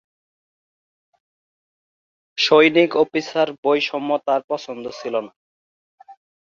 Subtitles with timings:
[2.37, 5.31] সৈনিক-অফিসার বৈষম্য তার পছন্দ ছিলনা।